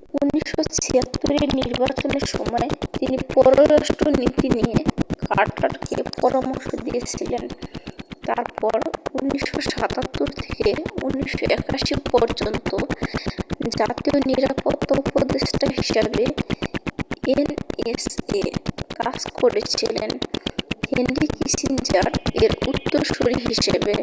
[0.14, 4.78] 1976 এর নির্বাচনের সময় তিনি পররাষ্ট্র নীতি নিয়ে
[5.24, 7.44] কার্টার কে পরামর্শ দিয়েছিলেন
[8.24, 8.78] তারপর
[9.18, 10.68] 1977 থেকে
[11.00, 12.68] 1981 পর্যন্ত
[13.78, 16.22] জাতীয় নিরাপত্তা উপদেষ্টা হিসাবে
[17.32, 18.42] এনএসএ
[18.96, 20.10] কাজ করেছিলেন
[20.88, 22.08] হেনরি কিসিঞ্জার
[22.42, 23.94] এর উত্তরসূরী হিসেবে।